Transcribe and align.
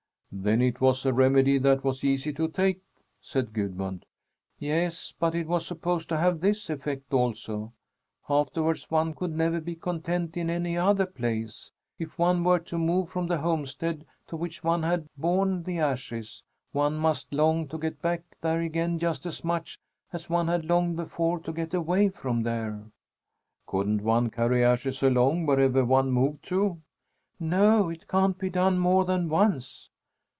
"Then 0.33 0.61
it 0.61 0.79
was 0.79 1.05
a 1.05 1.11
remedy 1.11 1.57
that 1.57 1.83
was 1.83 2.05
easy 2.05 2.31
to 2.35 2.47
take," 2.47 2.79
said 3.19 3.51
Gudmund. 3.51 4.05
"Yes, 4.59 5.13
but 5.19 5.35
it 5.35 5.45
was 5.45 5.67
supposed 5.67 6.07
to 6.07 6.15
have 6.17 6.39
this 6.39 6.69
effect 6.69 7.13
also: 7.13 7.73
afterwards 8.29 8.89
one 8.89 9.13
could 9.13 9.35
never 9.35 9.59
be 9.59 9.75
content 9.75 10.37
in 10.37 10.49
any 10.49 10.77
other 10.77 11.05
place. 11.05 11.71
If 11.99 12.17
one 12.17 12.45
were 12.45 12.59
to 12.59 12.77
move 12.77 13.09
from 13.09 13.27
the 13.27 13.39
homestead 13.39 14.05
to 14.27 14.37
which 14.37 14.63
one 14.63 14.83
had 14.83 15.09
borne 15.17 15.63
the 15.63 15.79
ashes, 15.79 16.43
one 16.71 16.95
must 16.97 17.33
long 17.33 17.67
to 17.67 17.77
get 17.77 18.01
back 18.01 18.23
there 18.39 18.61
again 18.61 18.99
just 18.99 19.25
as 19.25 19.43
much 19.43 19.79
as 20.13 20.29
one 20.29 20.47
had 20.47 20.63
longed 20.63 20.95
before 20.95 21.41
to 21.41 21.51
get 21.51 21.73
away 21.73 22.07
from 22.07 22.43
there." 22.43 22.85
"Couldn't 23.67 24.01
one 24.01 24.29
carry 24.29 24.63
ashes 24.63 25.03
along 25.03 25.45
wherever 25.45 25.83
one 25.83 26.09
moved 26.09 26.41
to?" 26.45 26.79
"No, 27.37 27.89
it 27.89 28.07
can't 28.07 28.37
be 28.39 28.49
done 28.49 28.79
more 28.79 29.03
than 29.03 29.27
once. 29.27 29.89